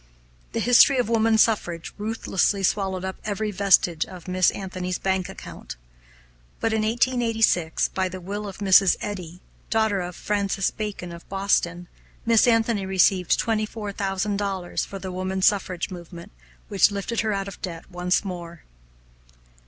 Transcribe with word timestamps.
"The 0.53 0.59
History 0.59 0.97
of 0.97 1.09
Woman 1.09 1.37
Suffrage" 1.37 1.93
ruthlessly 1.95 2.63
swallowed 2.63 3.05
up 3.05 3.17
every 3.23 3.51
vestige 3.51 4.03
of 4.03 4.27
Miss 4.27 4.49
Anthony's 4.49 4.97
bank 4.97 5.29
account. 5.29 5.75
But, 6.59 6.73
in 6.73 6.81
1886, 6.81 7.89
by 7.89 8.09
the 8.09 8.19
will 8.19 8.47
of 8.47 8.57
Mrs. 8.57 8.95
Eddy, 8.99 9.41
daughter 9.69 10.01
of 10.01 10.15
Francis 10.15 10.71
Jackson 10.71 11.11
of 11.11 11.29
Boston, 11.29 11.87
Miss 12.25 12.47
Anthony 12.47 12.87
received 12.87 13.37
twenty 13.37 13.67
four 13.67 13.91
thousand 13.91 14.37
dollars 14.37 14.83
for 14.83 14.97
the 14.97 15.11
Woman's 15.11 15.45
Suffrage 15.45 15.91
Movement, 15.91 16.31
which 16.67 16.89
lifted 16.89 17.19
her 17.19 17.31
out 17.31 17.47
of 17.47 17.61
debt 17.61 17.91
once 17.91 18.25
more. 18.25 18.63